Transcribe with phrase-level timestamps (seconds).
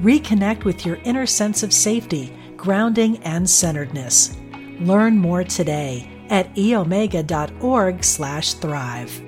[0.00, 4.36] Reconnect with your inner sense of safety, grounding, and centeredness.
[4.80, 9.22] Learn more today at eomega.org slash thrive.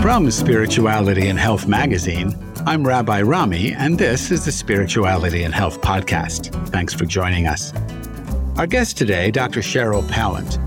[0.00, 2.34] From Spirituality and Health magazine,
[2.66, 6.68] I'm Rabbi Rami, and this is the Spirituality and Health Podcast.
[6.70, 7.72] Thanks for joining us.
[8.56, 9.60] Our guest today, Dr.
[9.60, 10.58] Cheryl Pallant,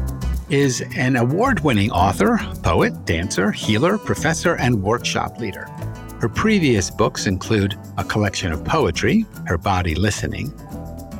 [0.53, 5.65] is an award winning author, poet, dancer, healer, professor, and workshop leader.
[6.21, 10.53] Her previous books include a collection of poetry, Her Body Listening,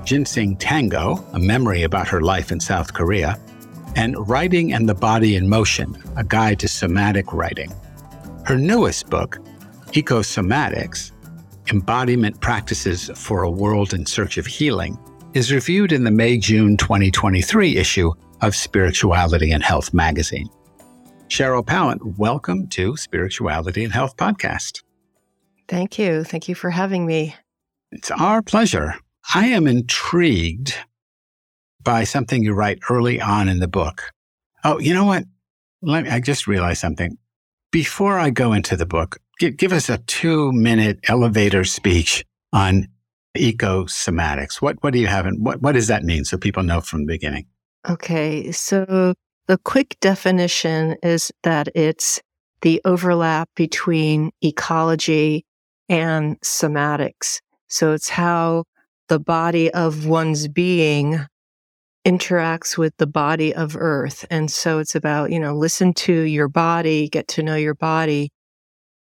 [0.06, 3.40] Ginseng Tango, a memory about her life in South Korea,
[3.96, 7.74] and Writing and the Body in Motion, a guide to somatic writing.
[8.46, 9.40] Her newest book,
[9.94, 11.12] Ecosomatics
[11.72, 14.96] Embodiment Practices for a World in Search of Healing,
[15.34, 18.12] is reviewed in the May June 2023 issue
[18.44, 20.50] of Spirituality and Health magazine.
[21.30, 24.84] Cheryl Pallant, welcome to Spirituality and Health Podcast.
[25.70, 26.26] Thank you.
[26.26, 27.36] Thank you for having me.
[27.94, 28.96] It's our pleasure.
[29.34, 30.76] I am intrigued
[31.82, 34.12] by something you write early on in the book.
[34.66, 35.24] Oh, you know what?
[35.82, 37.18] Let me, I just realized something.
[37.72, 42.90] Before I go into the book, give, give us a two minute elevator speech on
[43.38, 44.62] ecosomatics.
[44.62, 47.06] What what do you have and what, what does that mean so people know from
[47.06, 47.48] the beginning?
[47.90, 49.14] Okay, so
[49.48, 52.22] the quick definition is that it's
[52.62, 55.46] the overlap between ecology
[55.90, 57.42] and somatics.
[57.68, 58.64] So it's how
[59.10, 61.20] the body of one's being
[62.06, 64.26] interacts with the body of earth.
[64.30, 68.32] And so it's about, you know, listen to your body, get to know your body,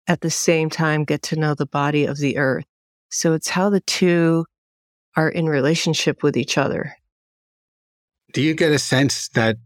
[0.07, 2.65] at the same time, get to know the body of the earth.
[3.11, 4.45] So it's how the two
[5.17, 6.95] are in relationship with each other.
[8.37, 9.57] Do you get a sense that,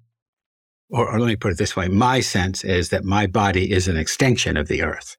[0.90, 3.88] or, or, let me put it this way, my sense is that my body is
[3.88, 5.16] an extension of the earth.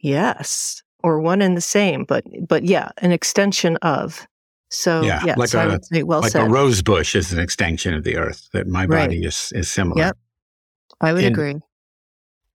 [0.00, 4.26] Yes, or one and the same, but but yeah, an extension of.
[4.70, 6.48] So yeah, yes, like I a, would say well like said.
[6.48, 8.48] a rose bush is an extension of the earth.
[8.52, 9.06] That my Right.
[9.06, 10.02] body is is similar.
[10.02, 10.16] Yep.
[11.00, 11.54] I would And- agree.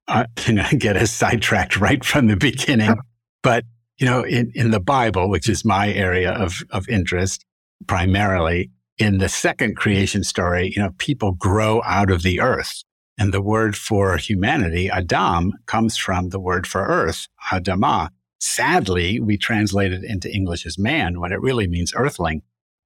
[0.09, 2.93] I, and I get us sidetracked right from the beginning.
[3.41, 3.63] But,
[3.97, 7.45] you know, in, in the Bible, which is my area of, of interest
[7.87, 12.83] primarily, in the second creation story, you know, people grow out of the earth.
[13.19, 18.09] And the word for humanity, Adam, comes from the word for earth, Adamah.
[18.39, 22.43] Sadly, we translate it into English as man when it really means earthling.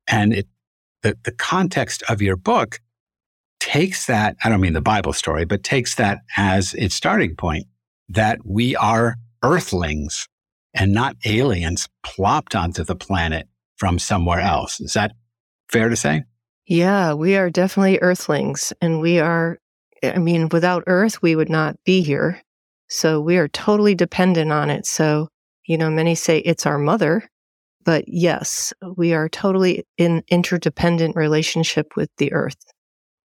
[0.07, 0.47] And it,
[1.01, 2.79] the, the context of your book
[3.59, 7.66] takes that, I don't mean the Bible story, but takes that as its starting point
[8.07, 10.27] that we are earthlings
[10.73, 14.79] and not aliens plopped onto the planet from somewhere else.
[14.79, 15.11] Is that
[15.71, 16.23] fair to say?
[16.65, 19.59] Yeah, we are definitely earthlings and we are
[20.03, 22.41] I mean, without earth we would not be here.
[22.87, 24.85] So we are totally dependent on it.
[24.85, 25.29] So,
[25.65, 27.29] you know, many say it's our mother,
[27.83, 32.57] but yes, we are totally in interdependent relationship with the earth.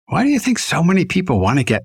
[0.07, 1.83] Why do you think so many people want to get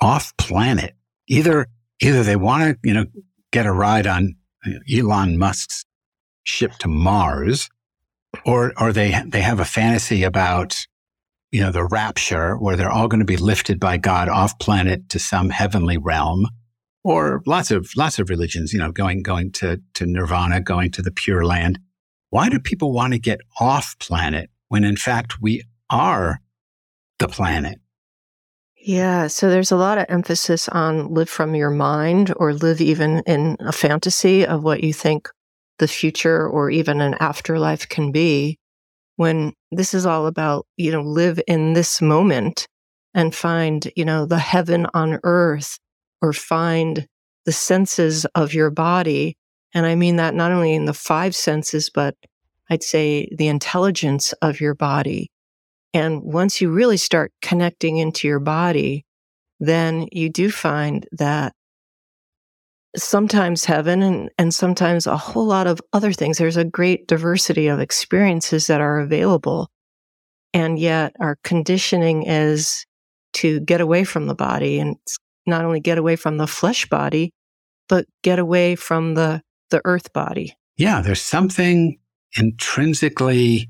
[0.00, 0.94] off planet?
[1.26, 1.66] Either,
[2.00, 3.04] either they want to, you know,
[3.52, 4.34] get a ride on
[4.66, 5.84] uh, Elon Musk's
[6.44, 7.68] ship to Mars,
[8.44, 10.76] or, or they, they have a fantasy about,
[11.50, 15.08] you know, the rapture where they're all going to be lifted by God off planet
[15.10, 16.46] to some heavenly realm,
[17.04, 21.02] or lots of, lots of religions, you know, going, going to, to nirvana, going to
[21.02, 21.78] the pure land.
[22.30, 26.40] Why do people want to get off planet when in fact we are
[27.18, 27.80] the planet?
[28.76, 33.20] Yeah, so there's a lot of emphasis on live from your mind or live even
[33.26, 35.28] in a fantasy of what you think
[35.78, 38.58] the future or even an afterlife can be
[39.16, 42.68] when this is all about, you know, live in this moment
[43.14, 45.78] and find, you know, the heaven on earth
[46.22, 47.06] or find
[47.44, 49.36] the senses of your body.
[49.74, 52.14] And I mean that not only in the five senses, but
[52.70, 55.30] I'd say the intelligence of your body.
[55.94, 59.04] And once you really start connecting into your body,
[59.58, 61.54] then you do find that
[62.96, 66.38] sometimes heaven and, and sometimes a whole lot of other things.
[66.38, 69.70] There's a great diversity of experiences that are available.
[70.54, 72.86] And yet our conditioning is
[73.34, 74.96] to get away from the body and
[75.46, 77.32] not only get away from the flesh body,
[77.88, 80.56] but get away from the, the earth body.
[80.76, 81.98] Yeah, there's something
[82.36, 83.68] intrinsically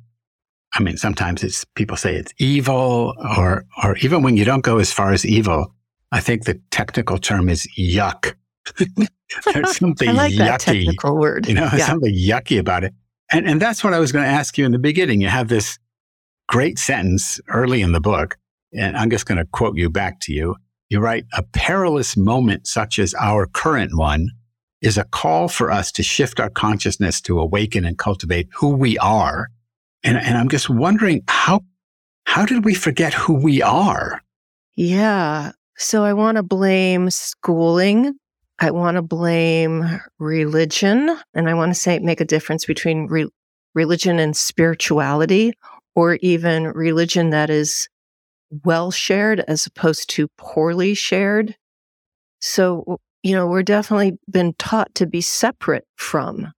[0.75, 4.79] I mean, sometimes it's people say it's evil, or or even when you don't go
[4.79, 5.75] as far as evil,
[6.13, 8.35] I think the technical term is yuck.
[9.53, 11.49] There's something I like yucky, that technical word.
[11.49, 11.87] you know, Yeah.
[11.87, 12.95] something yucky about it.
[13.31, 15.21] And and that's what I was going to ask you in the beginning.
[15.21, 15.79] You have this
[16.49, 18.39] great sentence early in the book,
[18.73, 20.57] and I'm just going to quote you back to you.
[20.89, 24.29] You write, "A perilous moment such as our current one."
[24.81, 28.97] Is a call for us to shift our consciousness to awaken and cultivate who we
[28.99, 29.49] are
[30.05, 31.63] and, and I'm just wondering how
[32.25, 34.21] how did we forget who we are?
[34.77, 35.53] Yeah.
[35.77, 38.15] So I want to blame schooling.
[38.61, 41.17] I want to blame religion.
[41.35, 43.29] And I want to say make a difference between re-
[43.75, 45.53] religion and spirituality,
[45.95, 47.89] or even religion that is
[48.65, 51.55] well shared as opposed to poorly shared.
[52.41, 56.53] So, you know, we're definitely been taught to be separate from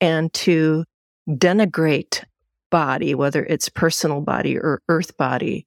[0.00, 0.84] and to
[1.28, 2.24] denigrate
[2.70, 5.66] body, whether it's personal body or earth body.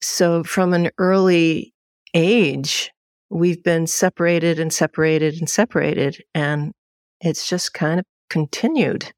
[0.00, 1.74] So from an early
[2.14, 2.90] age,
[3.30, 6.22] we've been separated and separated and separated.
[6.34, 6.72] And
[7.20, 9.12] it's just kind of continued.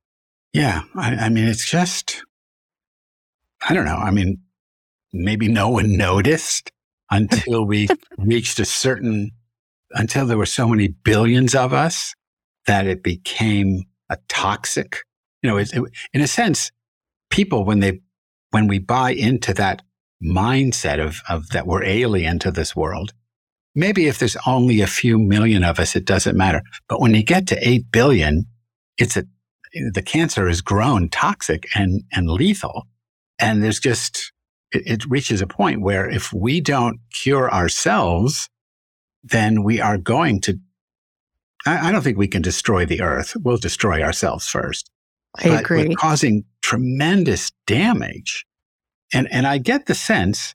[0.52, 2.24] Yeah, I, I mean, it's just
[3.68, 3.96] I don't know.
[3.96, 4.38] I mean,
[5.12, 6.70] maybe no one noticed
[7.10, 9.30] until we reached a certain
[9.92, 12.14] until there were so many billions of us
[12.66, 14.98] that it became a toxic.
[15.42, 16.70] You know, it, it, in a sense,
[17.30, 18.00] people when they
[18.50, 19.82] when we buy into that
[20.22, 23.12] mindset of of that we're alien to this world
[23.74, 27.22] maybe if there's only a few million of us it doesn't matter but when you
[27.22, 28.46] get to 8 billion
[28.98, 29.24] it's a
[29.92, 32.86] the cancer has grown toxic and and lethal
[33.38, 34.32] and there's just
[34.72, 38.48] it, it reaches a point where if we don't cure ourselves
[39.22, 40.58] then we are going to
[41.66, 44.90] I, I don't think we can destroy the earth we'll destroy ourselves first
[45.38, 45.88] I but agree.
[45.88, 48.46] We're causing tremendous damage.
[49.12, 50.54] And, and I get the sense,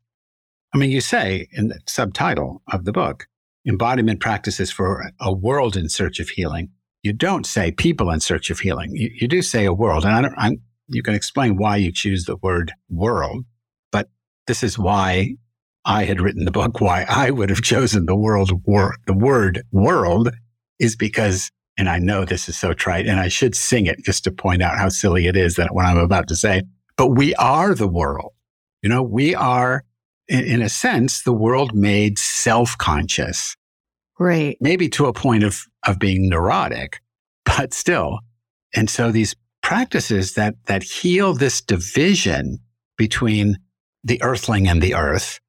[0.75, 3.27] I mean, you say in the subtitle of the book,
[3.66, 6.69] embodiment practices for a world in search of healing.
[7.01, 8.92] You don't say people in search of healing.
[8.94, 10.04] You, you do say a world.
[10.04, 10.57] And I don't, I'm,
[10.88, 13.45] you can explain why you choose the word world,
[13.89, 14.10] but
[14.48, 15.36] this is why
[15.86, 19.63] I had written the book, why I would have chosen the world, wor- the word
[19.71, 20.31] world
[20.78, 24.24] is because and I know this is so trite, and I should sing it just
[24.25, 26.63] to point out how silly it is that what I'm about to say.
[26.95, 28.33] But we are the world.
[28.81, 29.83] You know, we are,
[30.27, 33.56] in, in a sense, the world made self-conscious,
[34.19, 34.57] Right.
[34.62, 37.00] maybe to a point of of being neurotic,
[37.45, 38.19] but still.
[38.74, 42.60] And so these practices that that heal this division
[42.98, 43.57] between
[44.04, 45.39] the earthling and the earth,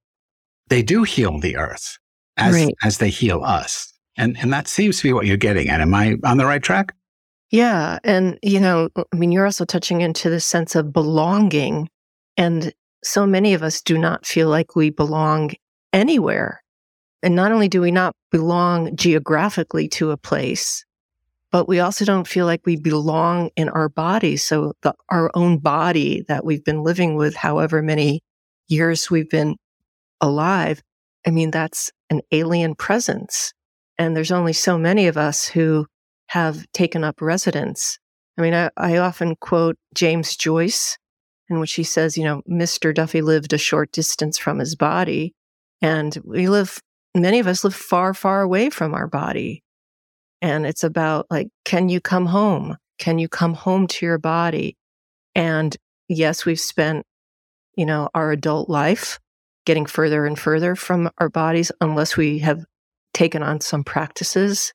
[0.69, 1.99] they do heal the earth
[2.37, 2.75] as Right.
[2.83, 3.93] as they heal us.
[4.17, 5.81] And and that seems to be what you're getting at.
[5.81, 6.95] Am I on the right track?
[7.53, 7.99] Yeah.
[8.03, 11.89] And, you know, I mean, you're also touching into the sense of belonging.
[12.37, 12.73] And
[13.03, 15.53] so many of us do not feel like we belong
[15.93, 16.63] anywhere.
[17.23, 20.85] And not only do we not belong geographically to a place,
[21.51, 24.45] but we also don't feel like we belong in our bodies.
[24.45, 28.21] So the, our own body that we've been living with, however many
[28.69, 29.57] years we've been
[30.21, 30.83] alive,
[31.27, 33.53] I mean, that's an alien presence.
[33.99, 35.87] And there's only so many of us who
[36.29, 37.99] have taken up residence.
[38.39, 40.99] I mean, I, I often quote James Joyce,
[41.49, 42.95] in which he says, you know, Mr.
[42.95, 45.35] Duffy lived a short distance from his body.
[45.81, 46.81] And we live,
[47.15, 49.63] many of us live far, far away from our body.
[50.43, 52.77] And it's about like, can you come home?
[52.99, 54.77] Can you come home to your body?
[55.35, 55.77] And
[56.09, 57.05] yes, we've spent,
[57.77, 59.19] you know, our adult life
[59.65, 62.65] getting further and further from our bodies unless we have
[63.13, 64.73] taken on some practices.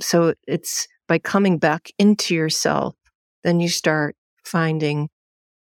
[0.00, 2.94] So it's by coming back into yourself,
[3.42, 5.08] then you start finding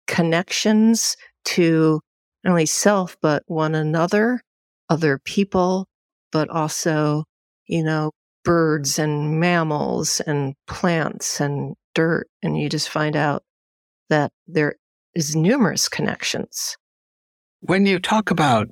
[0.09, 2.01] connections to
[2.43, 4.41] not only self, but one another,
[4.89, 5.87] other people,
[6.31, 7.23] but also,
[7.67, 8.11] you know,
[8.43, 12.27] birds and mammals and plants and dirt.
[12.41, 13.43] And you just find out
[14.09, 14.75] that there
[15.13, 16.75] is numerous connections.
[17.61, 18.69] When you talk about,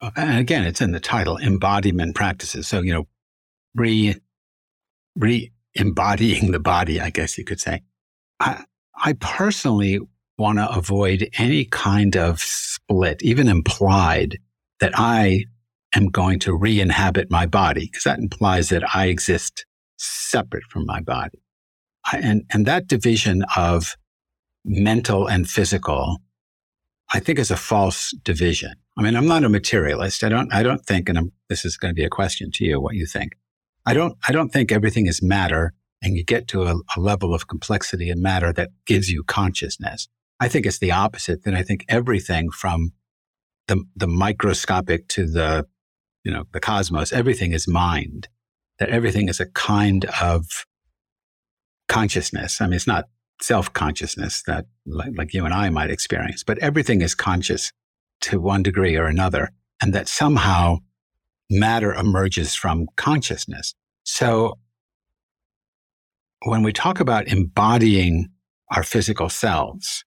[0.00, 2.68] uh, and again, it's in the title, embodiment practices.
[2.68, 3.08] So, you know,
[3.74, 4.14] re,
[5.16, 7.82] re embodying the body, I guess you could say.
[8.38, 8.64] I,
[9.02, 9.98] I personally
[10.40, 14.38] want to avoid any kind of split, even implied
[14.80, 15.44] that I
[15.94, 19.66] am going to re inhabit my body, because that implies that I exist
[19.98, 21.42] separate from my body.
[22.06, 23.96] I, and, and that division of
[24.64, 26.18] mental and physical,
[27.12, 28.72] I think is a false division.
[28.96, 30.24] I mean, I'm not a materialist.
[30.24, 32.64] I don't, I don't think, and I'm, this is going to be a question to
[32.64, 33.32] you, what you think.
[33.86, 37.34] I don't, I don't think everything is matter and you get to a, a level
[37.34, 40.08] of complexity in matter that gives you consciousness.
[40.40, 41.44] I think it's the opposite.
[41.44, 42.92] That I think everything from
[43.68, 45.66] the, the microscopic to the,
[46.24, 48.28] you know, the cosmos, everything is mind,
[48.78, 50.66] that everything is a kind of
[51.88, 52.60] consciousness.
[52.60, 53.04] I mean, it's not
[53.42, 57.72] self consciousness that like, like you and I might experience, but everything is conscious
[58.22, 60.78] to one degree or another, and that somehow
[61.50, 63.74] matter emerges from consciousness.
[64.04, 64.58] So
[66.44, 68.28] when we talk about embodying
[68.74, 70.04] our physical selves,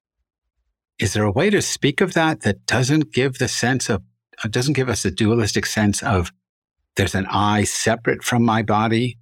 [0.98, 4.02] is there a way to speak of that that doesn't give the sense of,
[4.42, 6.32] uh, doesn't give us a dualistic sense of
[6.96, 9.18] there's an I separate from my body?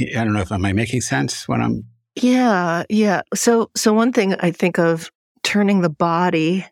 [0.00, 1.84] I don't know if am I making sense when I'm
[2.16, 3.22] yeah, yeah.
[3.34, 5.10] So so one thing I think of
[5.42, 6.64] turning the body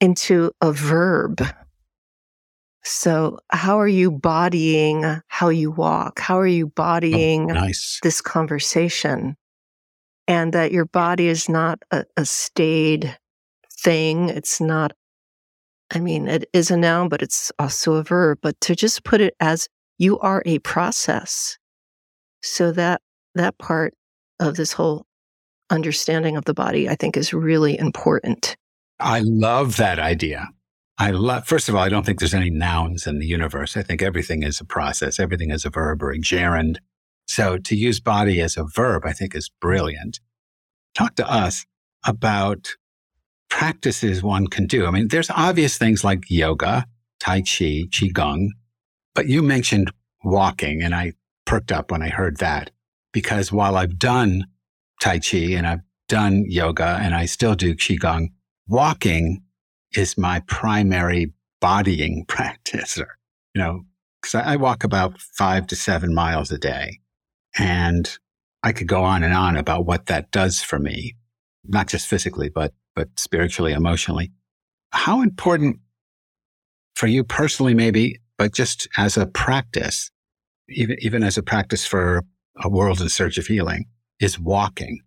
[0.00, 1.42] into a verb.
[2.84, 6.18] So how are you bodying how you walk?
[6.18, 8.00] How are you oh, bodying oh, nice.
[8.02, 9.36] this conversation?
[10.28, 13.16] And that your body is not a, a staid
[13.82, 14.28] thing.
[14.28, 14.92] It's not
[15.94, 18.38] I mean, it is a noun, but it's also a verb.
[18.40, 21.58] But to just put it as you are a process.
[22.42, 23.02] So that
[23.34, 23.94] that part
[24.40, 25.06] of this whole
[25.70, 28.56] understanding of the body, I think, is really important.
[28.98, 30.48] I love that idea.
[30.98, 33.76] I love, first of all, I don't think there's any nouns in the universe.
[33.76, 36.78] I think everything is a process, everything is a verb or a gerund.
[37.26, 40.20] So to use body as a verb, I think is brilliant.
[40.94, 41.64] Talk to us
[42.04, 42.76] about
[43.52, 44.86] practices one can do.
[44.86, 46.86] I mean, there's obvious things like yoga,
[47.20, 48.48] Tai Chi, Qigong,
[49.14, 49.92] but you mentioned
[50.24, 51.12] walking, and I
[51.44, 52.70] perked up when I heard that
[53.12, 54.46] because while I've done
[55.02, 58.28] Tai Chi and I've done yoga and I still do Qigong,
[58.68, 59.42] walking
[59.94, 62.96] is my primary bodying practice.
[62.96, 63.04] You
[63.62, 63.82] know,
[64.22, 67.00] because I, I walk about five to seven miles a day.
[67.58, 68.18] And
[68.62, 71.16] I could go on and on about what that does for me,
[71.64, 74.32] not just physically, but, but spiritually, emotionally.
[74.92, 75.78] How important
[76.94, 80.10] for you personally, maybe, but just as a practice,
[80.68, 82.22] even, even as a practice for
[82.62, 83.86] a world in search of healing
[84.20, 85.00] is walking.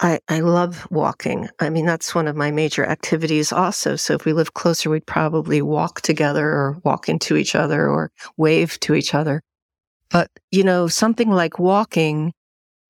[0.00, 1.48] I, I love walking.
[1.58, 3.96] I mean, that's one of my major activities also.
[3.96, 8.12] So if we live closer, we'd probably walk together or walk into each other or
[8.36, 9.42] wave to each other.
[10.10, 12.32] But, you know, something like walking,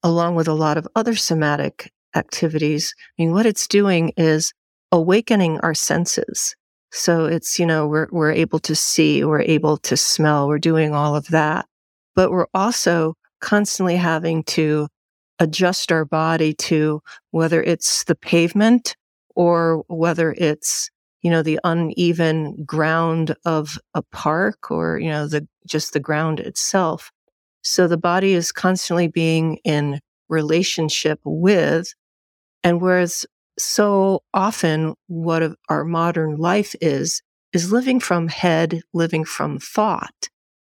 [0.03, 4.53] along with a lot of other somatic activities, I mean, what it's doing is
[4.93, 6.55] awakening our senses.
[6.91, 10.95] So it's, you know, we're, we're able to see, we're able to smell, we're doing
[10.95, 11.67] all of that.
[12.15, 14.89] But we're also constantly having to
[15.39, 17.01] adjust our body to
[17.31, 18.97] whether it's the pavement
[19.35, 20.91] or whether it's
[21.23, 26.41] you know the uneven ground of a park or you know the just the ground
[26.41, 27.11] itself
[27.63, 31.95] so the body is constantly being in relationship with
[32.65, 33.27] and whereas
[33.59, 40.29] so often what our modern life is is living from head living from thought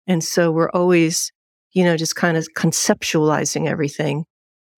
[0.06, 1.32] and so we're always
[1.76, 4.24] you know, just kind of conceptualizing everything.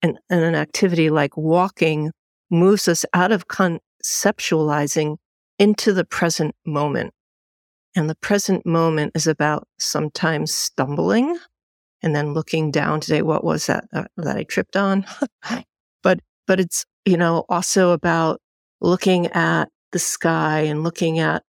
[0.03, 2.11] And, and an activity like walking
[2.51, 5.15] moves us out of conceptualizing
[5.57, 7.13] into the present moment.
[7.95, 11.37] And the present moment is about sometimes stumbling
[12.01, 15.05] and then looking down today, what was that uh, that I tripped on?
[16.03, 18.39] but, but it's, you know, also about
[18.81, 21.43] looking at the sky and looking at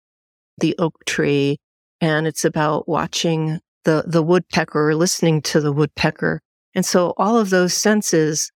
[0.57, 1.57] the oak tree.
[2.01, 6.41] And it's about watching the, the woodpecker or listening to the woodpecker.
[6.75, 8.51] And so all of those senses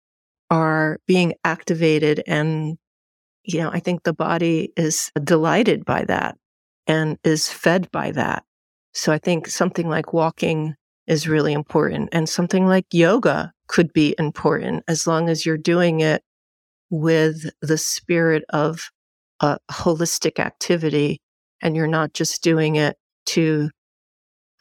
[0.50, 2.22] are being activated.
[2.26, 2.76] And,
[3.42, 6.36] you know, I think the body is delighted by that
[6.86, 8.44] and is fed by that.
[8.92, 10.74] So I think something like walking
[11.12, 16.00] is really important and something like yoga could be important as long as you're doing
[16.00, 16.22] it
[16.88, 18.90] with the spirit of
[19.40, 21.20] a holistic activity
[21.60, 23.68] and you're not just doing it to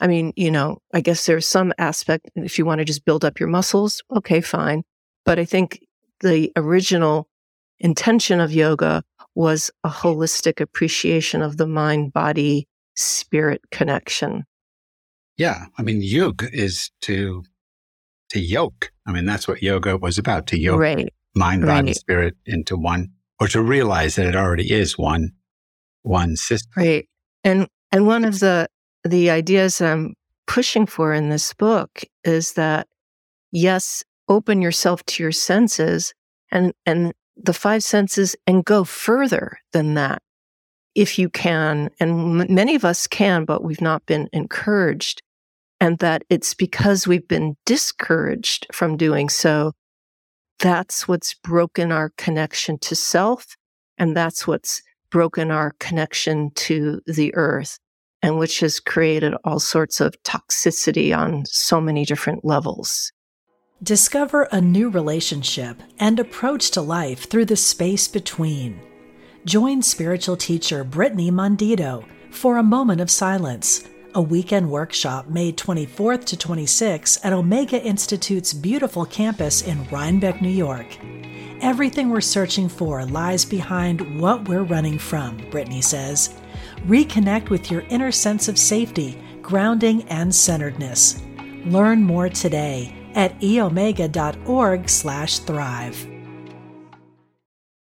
[0.01, 3.23] I mean, you know, I guess there's some aspect, if you want to just build
[3.23, 4.83] up your muscles, okay, fine.
[5.25, 5.79] But I think
[6.21, 7.29] the original
[7.79, 9.03] intention of yoga
[9.35, 14.45] was a holistic appreciation of the mind body spirit connection.
[15.41, 15.65] Yeah.
[15.77, 17.43] I mean, yoga is to,
[18.29, 18.91] to yoke.
[19.07, 21.09] I mean, that's what yoga was about to yoke right.
[21.33, 21.95] mind, body, right.
[21.95, 25.31] spirit into one, or to realize that it already is one,
[26.03, 26.71] one system.
[26.77, 27.09] Right.
[27.43, 28.67] And, and one of the
[29.03, 30.13] the ideas I'm
[30.45, 32.85] pushing for in this book is that
[33.51, 36.13] yes, open yourself to your senses
[36.51, 40.21] and, and the five senses and go further than that.
[40.95, 45.21] if you can, and m- many of us can, but we've not been encouraged,
[45.81, 49.73] and that it's because we've been discouraged from doing so.
[50.59, 53.57] That's what's broken our connection to self,
[53.97, 57.79] and that's what's broken our connection to the earth,
[58.21, 63.11] and which has created all sorts of toxicity on so many different levels.
[63.81, 68.79] Discover a new relationship and approach to life through the space between.
[69.45, 76.25] Join spiritual teacher Brittany Mondito for a moment of silence, a weekend workshop May 24th
[76.25, 80.97] to 26th at Omega Institute's beautiful campus in Rhinebeck, New York.
[81.61, 86.35] Everything we're searching for lies behind what we're running from, Brittany says.
[86.87, 91.21] Reconnect with your inner sense of safety, grounding, and centeredness.
[91.65, 96.07] Learn more today at eomega.org slash thrive.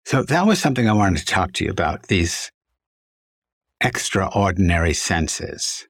[0.06, 2.52] So that was something I wanted to talk to you about, these
[3.82, 5.86] extraordinary senses.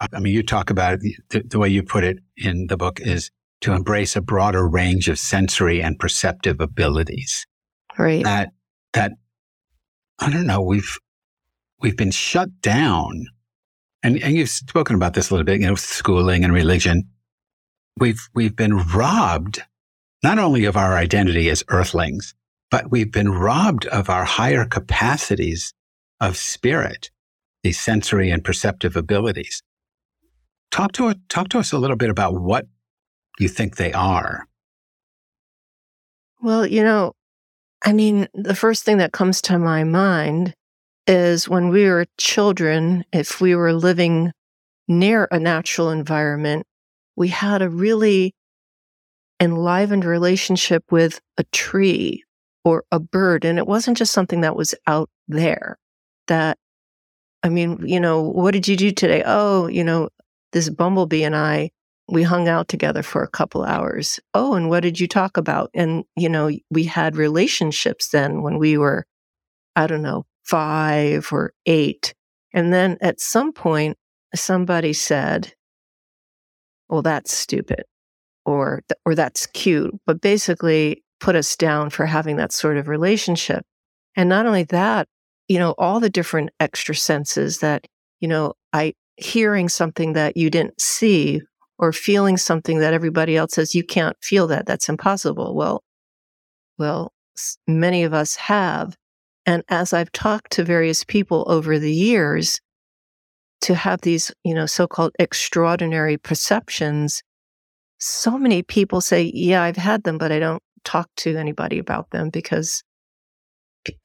[0.00, 1.00] I mean, you talk about it,
[1.30, 5.08] the, the way you put it in the book is to embrace a broader range
[5.08, 7.46] of sensory and perceptive abilities.
[7.98, 8.22] Right.
[8.22, 8.50] That,
[8.92, 9.12] that,
[10.20, 10.96] I don't know, we've,
[11.80, 13.26] we've been shut down.
[14.04, 17.08] And, and you've spoken about this a little bit, you know, schooling and religion.
[17.98, 19.62] We've, we've been robbed
[20.22, 22.34] not only of our identity as earthlings,
[22.70, 25.74] but we've been robbed of our higher capacities
[26.20, 27.10] of spirit,
[27.62, 29.62] these sensory and perceptive abilities.
[30.70, 32.66] Talk to, talk to us a little bit about what
[33.38, 34.46] you think they are.
[36.40, 37.12] Well, you know,
[37.84, 40.54] I mean, the first thing that comes to my mind
[41.06, 44.32] is when we were children, if we were living
[44.86, 46.66] near a natural environment,
[47.16, 48.34] we had a really
[49.40, 52.24] enlivened relationship with a tree
[52.64, 53.44] or a bird.
[53.44, 55.78] And it wasn't just something that was out there
[56.26, 56.58] that,
[57.42, 59.22] I mean, you know, what did you do today?
[59.24, 60.08] Oh, you know,
[60.52, 61.70] this bumblebee and I,
[62.08, 64.18] we hung out together for a couple hours.
[64.32, 65.70] Oh, and what did you talk about?
[65.74, 69.04] And, you know, we had relationships then when we were,
[69.76, 72.14] I don't know, five or eight.
[72.54, 73.98] And then at some point,
[74.34, 75.52] somebody said,
[76.88, 77.84] well, that's stupid
[78.46, 79.94] or, or that's cute.
[80.06, 83.64] But basically, put us down for having that sort of relationship.
[84.16, 85.08] And not only that,
[85.48, 87.86] you know, all the different extra senses that,
[88.20, 91.42] you know, I hearing something that you didn't see
[91.78, 94.66] or feeling something that everybody else says you can't feel that.
[94.66, 95.54] That's impossible.
[95.54, 95.82] Well,
[96.78, 97.12] well,
[97.66, 98.96] many of us have.
[99.46, 102.60] And as I've talked to various people over the years,
[103.60, 107.22] to have these, you know, so-called extraordinary perceptions,
[107.98, 112.10] so many people say, yeah, I've had them, but I don't talk to anybody about
[112.10, 112.84] them because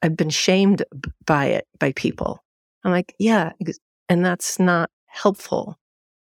[0.02, 0.84] I've been shamed
[1.26, 2.44] by it by people.
[2.84, 3.52] I'm like, yeah,
[4.10, 5.78] and that's not helpful.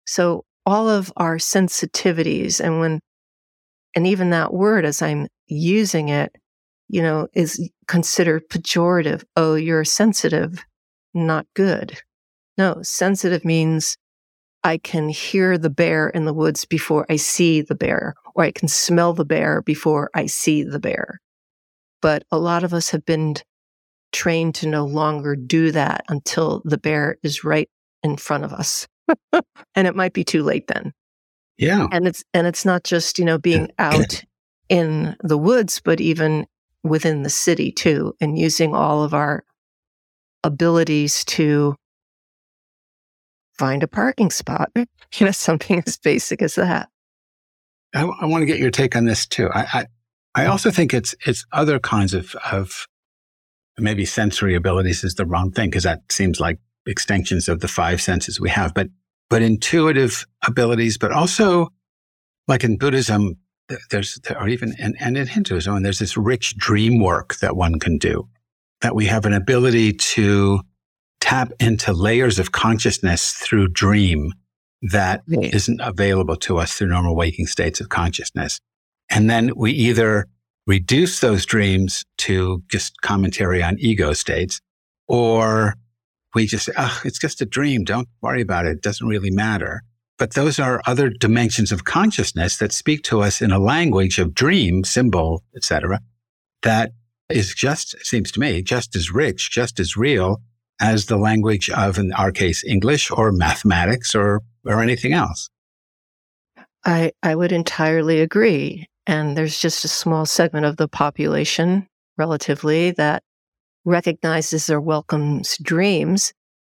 [0.05, 2.99] So all of our sensitivities and when
[3.95, 6.35] and even that word as I'm using it,
[6.87, 9.23] you know, is considered pejorative.
[9.35, 10.63] Oh, you're sensitive,
[11.13, 11.99] not good.
[12.57, 13.97] No, sensitive means
[14.63, 18.51] I can hear the bear in the woods before I see the bear, or I
[18.51, 21.19] can smell the bear before I see the bear.
[22.01, 23.35] But a lot of us have been
[24.11, 27.69] trained to no longer do that until the bear is right
[28.03, 28.87] in front of us.
[29.75, 30.93] and it might be too late then.
[31.57, 31.87] Yeah.
[31.91, 34.23] And it's and it's not just, you know, being out
[34.69, 36.45] in the woods, but even
[36.83, 39.43] within the city too, and using all of our
[40.43, 41.75] abilities to
[43.57, 44.71] find a parking spot.
[45.17, 46.89] You know, something as basic as that.
[47.95, 49.49] I, I want to get your take on this too.
[49.49, 49.85] I, I,
[50.35, 52.87] I also think it's it's other kinds of of
[53.79, 58.01] maybe sensory abilities is the wrong thing because that seems like extensions of the five
[58.01, 58.87] senses we have, but
[59.29, 61.69] but intuitive abilities, but also
[62.47, 63.35] like in Buddhism,
[63.89, 67.55] there's there or even and, and in Hinduism, and there's this rich dream work that
[67.55, 68.27] one can do.
[68.81, 70.61] That we have an ability to
[71.19, 74.33] tap into layers of consciousness through dream
[74.81, 75.53] that right.
[75.67, 78.59] not available to us through normal waking states of consciousness.
[79.09, 80.27] And then we either
[80.67, 84.61] reduce those dreams to just commentary on ego states,
[85.07, 85.75] or
[86.35, 87.83] we just say, oh, it's just a dream.
[87.83, 88.77] Don't worry about it.
[88.77, 89.83] It doesn't really matter.
[90.17, 94.33] But those are other dimensions of consciousness that speak to us in a language of
[94.33, 95.99] dream, symbol, etc.
[96.63, 96.91] That
[97.29, 100.41] is just, seems to me, just as rich, just as real
[100.79, 105.49] as the language of, in our case, English or mathematics or or anything else.
[106.85, 108.87] I, I would entirely agree.
[109.05, 111.87] And there's just a small segment of the population,
[112.17, 113.23] relatively, that
[113.87, 116.33] recognizes or welcomes dreams.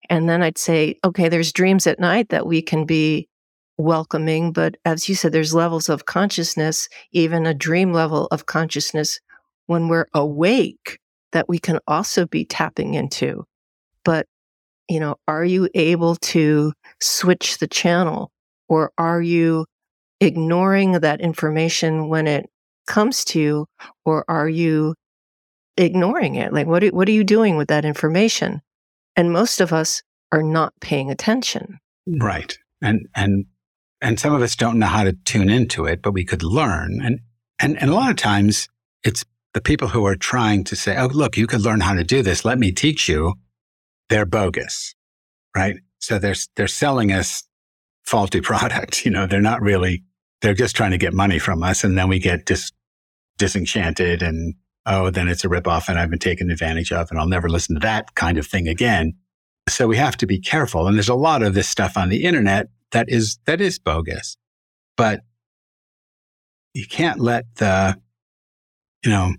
[0.09, 3.29] And then I'd say, okay, there's dreams at night that we can be
[3.77, 4.51] welcoming.
[4.51, 9.19] But as you said, there's levels of consciousness, even a dream level of consciousness
[9.67, 10.99] when we're awake
[11.31, 13.45] that we can also be tapping into.
[14.03, 14.25] But,
[14.89, 18.31] you know, are you able to switch the channel
[18.67, 19.65] or are you
[20.19, 22.49] ignoring that information when it
[22.87, 23.65] comes to you
[24.03, 24.95] or are you
[25.77, 26.53] ignoring it?
[26.53, 28.61] Like, what, what are you doing with that information?
[29.15, 31.79] And most of us are not paying attention.
[32.07, 32.57] Right.
[32.81, 33.45] And, and,
[34.01, 36.99] and some of us don't know how to tune into it, but we could learn.
[37.03, 37.19] And,
[37.59, 38.67] and, and a lot of times
[39.03, 42.03] it's the people who are trying to say, Oh, look, you could learn how to
[42.03, 42.43] do this.
[42.43, 43.35] Let me teach you.
[44.09, 44.95] They're bogus,
[45.55, 45.77] right?
[45.99, 47.43] So they're, they're selling us
[48.03, 49.05] faulty product.
[49.05, 50.03] You know, they're not really,
[50.41, 51.83] they're just trying to get money from us.
[51.83, 52.71] And then we get dis,
[53.37, 54.55] disenchanted and
[54.85, 57.75] oh, then it's a ripoff and I've been taken advantage of and I'll never listen
[57.75, 59.13] to that kind of thing again.
[59.69, 60.87] So we have to be careful.
[60.87, 64.35] And there's a lot of this stuff on the internet that is, that is bogus,
[64.97, 65.21] but
[66.73, 67.97] you can't let the,
[69.03, 69.33] you know,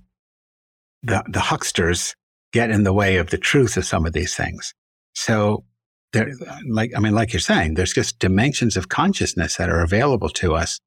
[1.03, 2.15] the, the hucksters
[2.53, 4.73] get in the way of the truth of some of these things.
[5.15, 5.65] So
[6.13, 6.33] there,
[6.69, 10.55] like, I mean, like you're saying, there's just dimensions of consciousness that are available to
[10.55, 10.81] us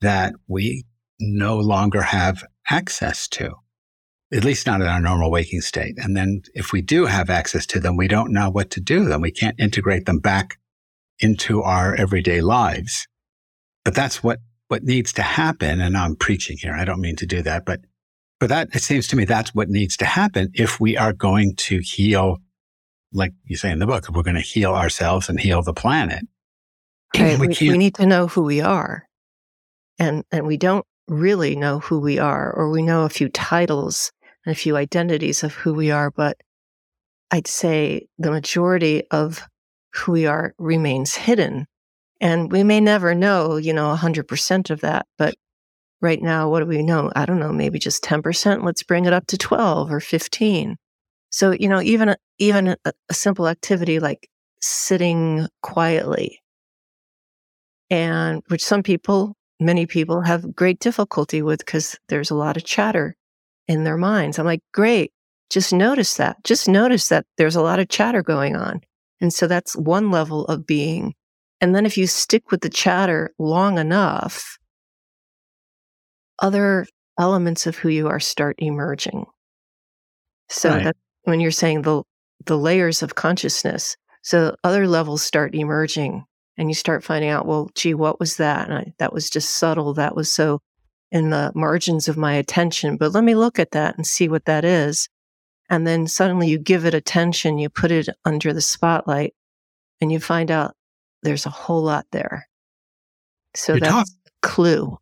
[0.00, 0.84] that we
[1.18, 3.54] no longer have access to
[4.32, 5.94] at least not in our normal waking state.
[5.98, 9.04] And then if we do have access to them, we don't know what to do
[9.04, 9.20] them.
[9.20, 10.58] We can't integrate them back
[11.20, 13.06] into our everyday lives.
[13.84, 15.80] But that's what, what needs to happen.
[15.80, 16.74] And I'm preaching here.
[16.74, 17.80] I don't mean to do that, but,
[18.40, 21.54] but that, it seems to me that's what needs to happen if we are going
[21.56, 22.38] to heal,
[23.12, 25.72] like you say in the book, if we're going to heal ourselves and heal the
[25.72, 26.24] planet.
[27.14, 29.06] Okay, we, we, we need to know who we are.
[30.00, 34.10] And, and we don't really know who we are, or we know a few titles
[34.46, 36.40] and a few identities of who we are, but
[37.30, 39.42] I'd say the majority of
[39.92, 41.66] who we are remains hidden.
[42.20, 45.06] And we may never know, you know, 100% of that.
[45.18, 45.34] But
[46.00, 47.10] right now, what do we know?
[47.16, 48.62] I don't know, maybe just 10%.
[48.62, 50.76] Let's bring it up to 12 or 15.
[51.30, 54.28] So, you know, even, even a, a simple activity like
[54.60, 56.40] sitting quietly
[57.90, 62.64] and which some people, many people have great difficulty with because there's a lot of
[62.64, 63.16] chatter
[63.68, 64.38] in their minds.
[64.38, 65.12] I'm like, great.
[65.50, 66.42] Just notice that.
[66.44, 68.80] Just notice that there's a lot of chatter going on.
[69.20, 71.14] And so that's one level of being.
[71.60, 74.58] And then if you stick with the chatter long enough,
[76.38, 76.86] other
[77.18, 79.24] elements of who you are start emerging.
[80.48, 80.84] So right.
[80.84, 82.02] that when you're saying the
[82.44, 86.24] the layers of consciousness, so other levels start emerging
[86.58, 88.68] and you start finding out, well, gee, what was that?
[88.68, 89.94] And I, that was just subtle.
[89.94, 90.60] That was so
[91.10, 94.44] in the margins of my attention, but let me look at that and see what
[94.46, 95.08] that is.
[95.68, 99.34] And then suddenly you give it attention, you put it under the spotlight,
[100.00, 100.74] and you find out
[101.22, 102.48] there's a whole lot there.
[103.54, 104.98] So you that's talk, a clue.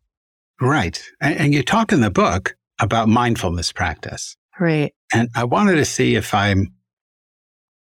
[0.61, 1.01] Right.
[1.21, 4.35] And, and you talk in the book about mindfulness practice.
[4.59, 4.93] Right.
[5.13, 6.73] And I wanted to see if I'm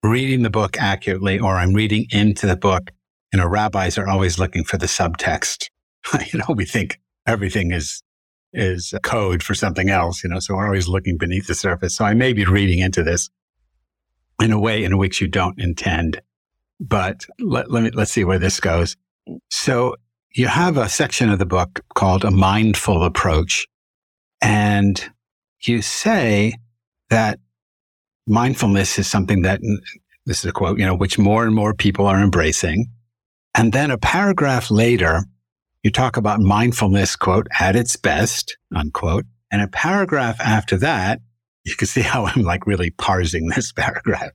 [0.01, 2.91] reading the book accurately or I'm reading into the book.
[3.31, 5.69] You know, rabbis are always looking for the subtext.
[6.31, 8.03] you know, we think everything is
[8.53, 11.95] is code for something else, you know, so we're always looking beneath the surface.
[11.95, 13.31] So I may be reading into this
[14.39, 16.21] in a way in which you don't intend,
[16.79, 18.95] but let, let me, let's see where this goes.
[19.49, 19.95] So
[20.35, 23.67] you have a section of the book called a mindful approach
[24.41, 25.03] and
[25.61, 26.53] you say
[27.09, 27.39] that
[28.27, 29.61] mindfulness is something that
[30.25, 32.87] this is a quote, you know, which more and more people are embracing.
[33.55, 35.23] And then a paragraph later,
[35.83, 39.25] you talk about mindfulness, quote, at its best, unquote.
[39.51, 41.19] And a paragraph after that,
[41.65, 44.31] you can see how I'm like really parsing this paragraph,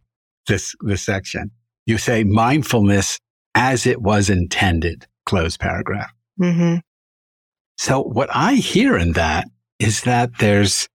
[0.47, 1.51] this, this section.
[1.87, 3.19] You say mindfulness
[3.55, 6.13] as it was intended, close paragraph.
[6.41, 6.77] Mm-hmm.
[7.79, 9.47] So what I hear in that
[9.79, 10.89] is that there's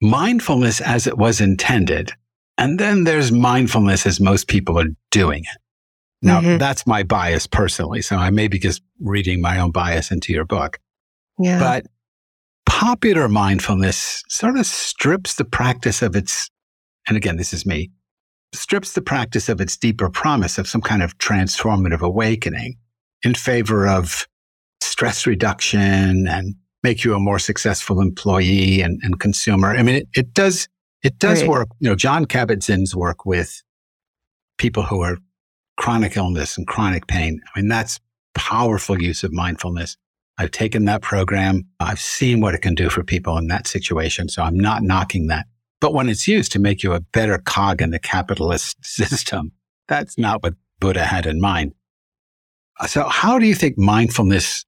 [0.00, 2.12] mindfulness as it was intended.
[2.56, 5.60] And then there's mindfulness as most people are doing it.
[6.22, 6.58] Now, mm-hmm.
[6.58, 8.02] that's my bias personally.
[8.02, 10.78] So I may be just reading my own bias into your book.
[11.38, 11.58] Yeah.
[11.58, 11.86] But
[12.66, 16.50] popular mindfulness sort of strips the practice of its,
[17.08, 17.90] and again, this is me,
[18.52, 22.76] strips the practice of its deeper promise of some kind of transformative awakening
[23.22, 24.26] in favor of
[24.82, 29.76] stress reduction and make you a more successful employee and, and consumer.
[29.76, 30.68] I mean, it, it does,
[31.02, 31.50] it does right.
[31.50, 31.68] work.
[31.78, 33.62] You know, Jon Kabat-Zinn's work with
[34.58, 35.16] people who are
[35.80, 37.40] chronic illness and chronic pain.
[37.56, 38.00] I mean, that's
[38.34, 39.96] powerful use of mindfulness.
[40.36, 41.62] I've taken that program.
[41.80, 44.28] I've seen what it can do for people in that situation.
[44.28, 45.46] So I'm not knocking that.
[45.80, 49.52] But when it's used to make you a better cog in the capitalist system,
[49.88, 51.72] that's not what Buddha had in mind.
[52.86, 54.66] So how do you think mindfulness,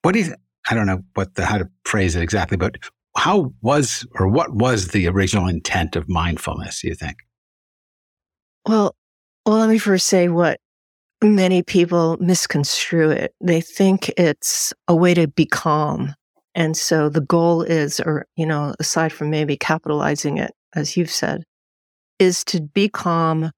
[0.00, 0.34] what do you,
[0.70, 2.76] I don't know what the, how to phrase it exactly, but
[3.14, 7.18] how was or what was the original intent of mindfulness, you think?
[8.66, 8.94] Well,
[9.48, 10.60] well, let me first say what
[11.22, 13.32] many people misconstrue it.
[13.40, 16.14] They think it's a way to be calm.
[16.54, 21.10] And so the goal is, or, you know, aside from maybe capitalizing it, as you've
[21.10, 21.44] said,
[22.18, 23.50] is to be calm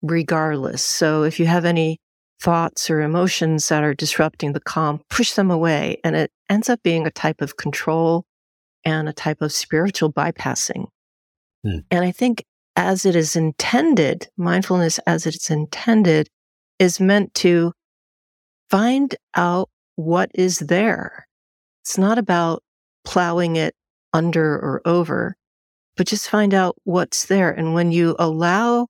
[0.00, 0.82] regardless.
[0.82, 1.98] So if you have any
[2.40, 6.00] thoughts or emotions that are disrupting the calm, push them away.
[6.04, 8.24] And it ends up being a type of control
[8.82, 10.86] and a type of spiritual bypassing.
[11.66, 11.80] Hmm.
[11.90, 12.46] And I think
[12.78, 16.28] as it is intended, mindfulness as it's intended
[16.78, 17.72] is meant to
[18.70, 21.26] find out what is there.
[21.82, 22.62] It's not about
[23.04, 23.74] plowing it
[24.12, 25.34] under or over,
[25.96, 27.50] but just find out what's there.
[27.50, 28.86] And when you allow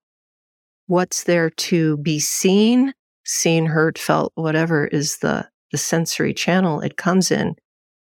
[0.86, 2.92] what's there to be seen,
[3.24, 7.56] seen, heard, felt, whatever is the, the sensory channel it comes in,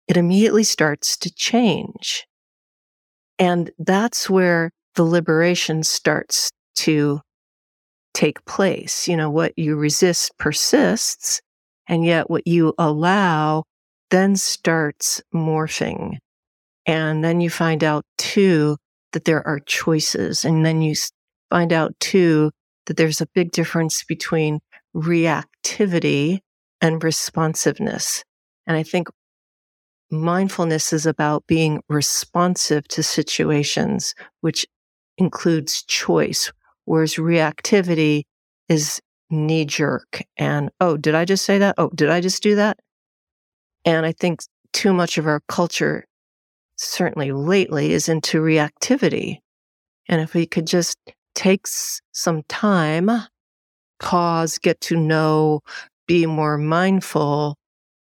[0.06, 2.26] it immediately starts to change.
[3.38, 7.20] And that's where the liberation starts to
[8.14, 9.08] take place.
[9.08, 11.40] You know, what you resist persists,
[11.88, 13.64] and yet what you allow
[14.10, 16.18] then starts morphing.
[16.86, 18.76] And then you find out too
[19.12, 20.44] that there are choices.
[20.44, 20.94] And then you
[21.50, 22.50] find out too
[22.86, 24.60] that there's a big difference between
[24.94, 26.40] reactivity
[26.80, 28.24] and responsiveness.
[28.66, 29.08] And I think
[30.10, 34.66] mindfulness is about being responsive to situations, which
[35.18, 36.52] includes choice,
[36.84, 38.24] whereas reactivity
[38.68, 41.74] is knee jerk and, oh, did I just say that?
[41.78, 42.78] Oh, did I just do that?
[43.84, 44.40] And I think
[44.72, 46.04] too much of our culture,
[46.76, 49.38] certainly lately, is into reactivity.
[50.08, 50.98] And if we could just
[51.34, 53.10] take some time,
[54.00, 55.60] pause, get to know,
[56.06, 57.56] be more mindful,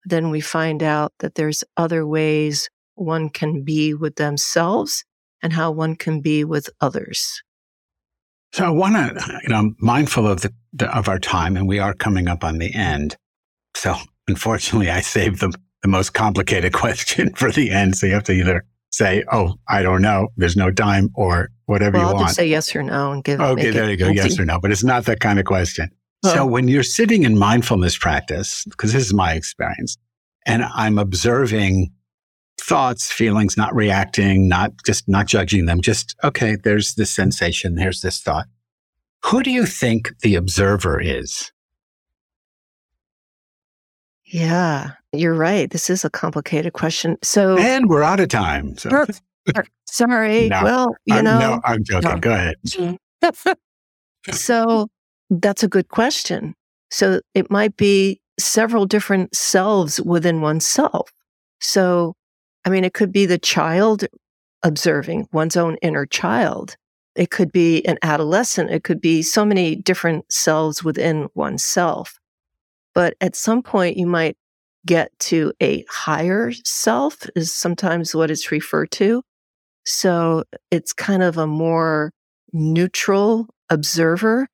[0.05, 5.03] then we find out that there's other ways one can be with themselves
[5.41, 7.41] and how one can be with others.
[8.53, 11.79] So I want to, you know, mindful of the, the, of our time, and we
[11.79, 13.17] are coming up on the end.
[13.75, 13.95] So
[14.27, 17.97] unfortunately, I saved the the most complicated question for the end.
[17.97, 21.97] So you have to either say, "Oh, I don't know," there's no time, or whatever
[21.97, 22.27] well, you I'll want.
[22.27, 23.39] Just say yes or no and give.
[23.39, 24.09] Okay, there you go.
[24.09, 25.89] Yes or no, but it's not that kind of question.
[26.25, 29.97] So when you're sitting in mindfulness practice, because this is my experience,
[30.45, 31.93] and I'm observing
[32.59, 38.01] thoughts, feelings, not reacting, not just not judging them, just, okay, there's this sensation, there's
[38.01, 38.47] this thought.
[39.25, 41.51] Who do you think the observer is?
[44.25, 45.69] Yeah, you're right.
[45.69, 47.17] This is a complicated question.
[47.23, 48.77] So, and we're out of time.
[48.77, 49.05] So.
[49.89, 50.49] Sorry.
[50.49, 52.09] No, well, you uh, I'm, know, no, I'm joking.
[52.09, 52.17] No.
[52.19, 52.55] Go ahead.
[54.31, 54.87] so
[55.29, 56.53] that's a good question.
[56.91, 61.09] So it might be several different selves within oneself.
[61.59, 62.13] So,
[62.67, 64.03] I mean, it could be the child
[64.61, 66.75] observing one's own inner child.
[67.15, 68.71] It could be an adolescent.
[68.71, 72.19] It could be so many different selves within oneself.
[72.93, 74.35] But at some point, you might
[74.85, 79.23] get to a higher self, is sometimes what it's referred to.
[79.85, 82.11] So it's kind of a more
[82.51, 84.49] neutral observer.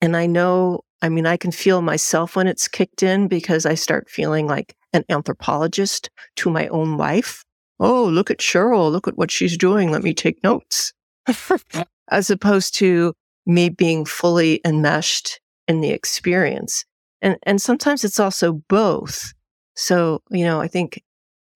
[0.00, 3.74] And I know I mean, I can feel myself when it's kicked in because I
[3.74, 7.44] start feeling like an anthropologist to my own life.
[7.80, 8.90] Oh, look at Cheryl.
[8.90, 9.90] Look at what she's doing.
[9.90, 10.92] Let me take notes.
[12.10, 13.14] As opposed to
[13.46, 16.84] me being fully enmeshed in the experience.
[17.20, 19.32] And, and sometimes it's also both.
[19.74, 21.02] So, you know, I think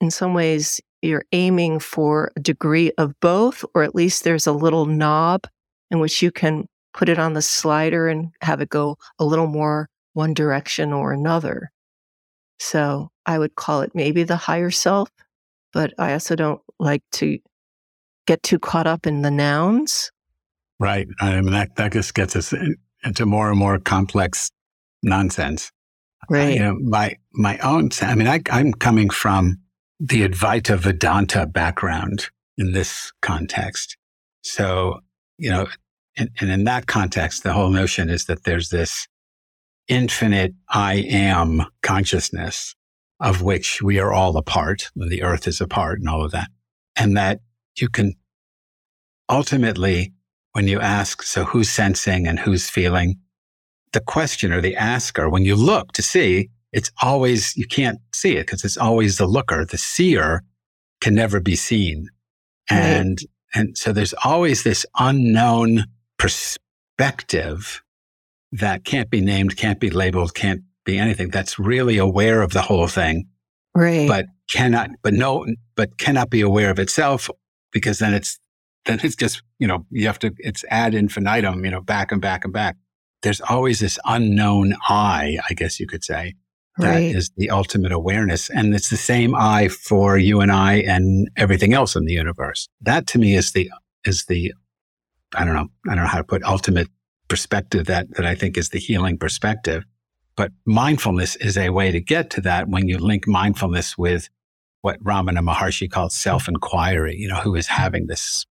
[0.01, 4.53] in some ways you're aiming for a degree of both, or at least there's a
[4.53, 5.47] little knob
[5.91, 9.47] in which you can put it on the slider and have it go a little
[9.47, 11.71] more one direction or another.
[12.59, 15.11] So I would call it maybe the higher self,
[15.73, 17.39] but I also don't like to
[18.27, 20.11] get too caught up in the nouns.
[20.79, 21.07] Right.
[21.21, 22.55] I mean, that, that just gets us
[23.05, 24.51] into more and more complex
[25.03, 25.71] nonsense.
[26.29, 26.55] Right.
[26.55, 29.59] You know, my, my own, I mean, I, I'm coming from
[30.01, 33.97] the Advaita Vedanta background in this context.
[34.43, 35.01] So,
[35.39, 35.67] you know,
[36.17, 39.07] and, and in that context, the whole notion is that there's this
[39.89, 42.75] infinite I am consciousness
[43.21, 46.33] of which we are all a part, the earth is a part and all of
[46.33, 46.49] that.
[46.97, 47.41] And that
[47.79, 48.15] you can
[49.29, 50.13] ultimately,
[50.53, 53.17] when you ask, so who's sensing and who's feeling,
[53.93, 58.47] the questioner, the asker, when you look to see, it's always, you can't see it
[58.47, 59.65] because it's always the looker.
[59.65, 60.43] The seer
[61.01, 62.09] can never be seen.
[62.69, 63.19] And,
[63.55, 65.85] And so there's always this unknown
[66.19, 67.83] perspective
[68.53, 71.31] that can't be named, can't be labeled, can't be anything.
[71.31, 73.29] That's really aware of the whole thing.
[73.75, 74.09] Right.
[74.09, 77.29] But cannot, but no, but cannot be aware of itself
[77.73, 78.39] because then it's,
[78.87, 82.23] then it's just, you know, you have to, it's ad infinitum, you know, back and
[82.23, 82.77] back and back.
[83.23, 86.35] There's always this unknown I, I guess you could say,
[86.79, 87.17] that right.
[87.17, 88.51] is the ultimate awareness.
[88.51, 92.69] And it's the same I for you and I and everything else in the universe.
[92.83, 93.71] That to me is the,
[94.05, 94.53] is the,
[95.35, 96.89] I don't know, I don't know how to put ultimate
[97.29, 99.85] perspective that, that I think is the healing perspective.
[100.37, 104.29] But mindfulness is a way to get to that when you link mindfulness with
[104.83, 108.45] what Ramana Maharshi called self inquiry, you know, who is having this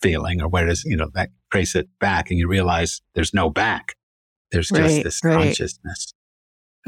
[0.00, 3.50] feeling or where does, you know, that trace it back and you realize there's no
[3.50, 3.94] back.
[4.50, 5.34] There's just this right.
[5.34, 6.12] consciousness.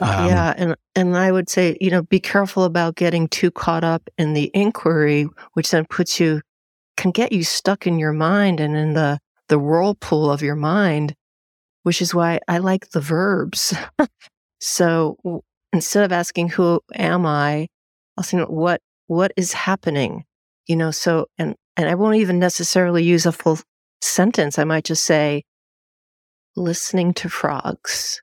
[0.01, 3.83] Um, yeah, and and I would say, you know, be careful about getting too caught
[3.83, 6.40] up in the inquiry, which then puts you
[6.96, 11.14] can get you stuck in your mind and in the the whirlpool of your mind,
[11.83, 13.75] which is why I like the verbs.
[14.61, 17.69] so instead of asking who am I,
[18.17, 20.25] I'll say what what is happening,
[20.67, 20.91] you know.
[20.91, 23.59] So and and I won't even necessarily use a full
[24.01, 24.59] sentence.
[24.59, 25.45] I might just say,
[26.57, 28.21] listening to frogs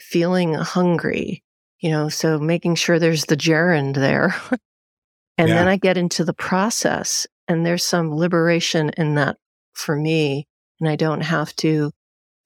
[0.00, 1.42] feeling hungry,
[1.78, 4.34] you know, so making sure there's the gerund there.
[5.38, 9.36] and then I get into the process, and there's some liberation in that
[9.72, 10.46] for me.
[10.80, 11.92] And I don't have to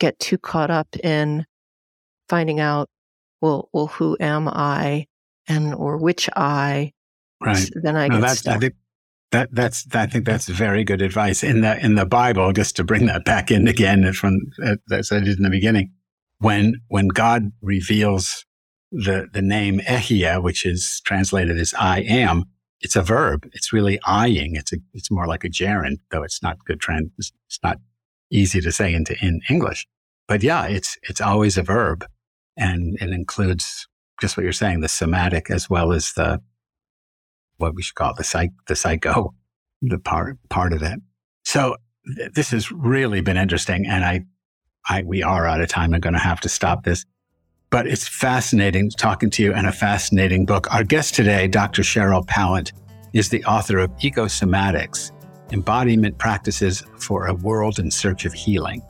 [0.00, 1.46] get too caught up in
[2.28, 2.88] finding out,
[3.40, 5.06] well, well, who am I
[5.48, 6.92] and or which I?
[7.40, 7.68] right.
[7.74, 8.60] Then I No, get that's, I stuck.
[8.60, 8.74] think
[9.32, 12.84] that, that's, I think that's very good advice in the, in the Bible, just to
[12.84, 15.92] bring that back in again from, uh, as I did in the beginning.
[16.38, 18.44] When, when God reveals
[18.92, 22.44] the, the name Ehyeh, which is translated as I am,
[22.80, 23.48] it's a verb.
[23.52, 24.56] It's really eyeing.
[24.56, 27.10] It's a, it's more like a gerund, though it's not good trend.
[27.18, 27.78] It's, it's not
[28.30, 29.86] easy to say into, in English.
[30.26, 32.04] But yeah, it's, it's always a verb
[32.56, 33.86] and it includes
[34.20, 36.40] just what you're saying, the somatic as well as the,
[37.58, 39.34] what we should call the psych, the psycho,
[39.82, 41.00] the part, part of it.
[41.44, 41.76] So
[42.16, 43.86] th- this has really been interesting.
[43.86, 44.24] And I,
[44.88, 45.94] I, we are out of time.
[45.94, 47.04] I'm going to have to stop this,
[47.70, 50.72] but it's fascinating talking to you and a fascinating book.
[50.72, 51.82] Our guest today, Dr.
[51.82, 52.72] Cheryl Pallant,
[53.14, 55.10] is the author of Ecosomatics,
[55.50, 58.82] Embodiment Practices for a World in Search of Healing.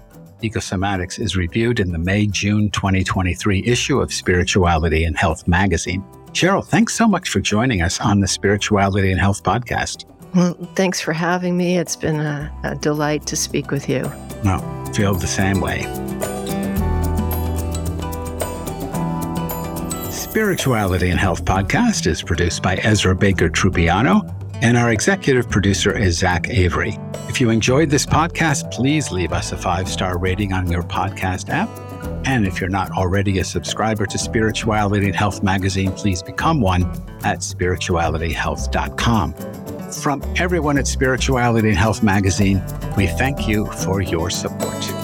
[0.43, 6.05] Ecosomatics is reviewed in the May June 2023 issue of Spirituality and Health magazine.
[6.33, 10.05] Cheryl, thanks so much for joining us on the Spirituality and Health podcast.
[10.35, 11.79] Well, thanks for having me.
[11.79, 14.03] It's been a, a delight to speak with you.
[14.43, 14.59] No,
[14.95, 15.83] feel the same way.
[20.11, 26.19] Spirituality and Health podcast is produced by Ezra Baker Trupiano, and our executive producer is
[26.19, 26.99] Zach Avery.
[27.29, 31.49] If you enjoyed this podcast, please leave us a five star rating on your podcast
[31.49, 31.69] app.
[32.27, 36.85] And if you're not already a subscriber to Spirituality and Health magazine, please become one
[37.25, 39.35] at spiritualityhealth.com.
[39.93, 42.63] From everyone at Spirituality and Health magazine,
[42.97, 45.04] we thank you for your support.